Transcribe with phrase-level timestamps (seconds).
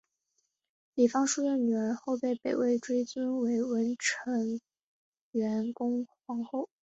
[0.95, 4.59] 李方叔的女儿后被北魏追尊为文成
[5.29, 6.71] 元恭皇后。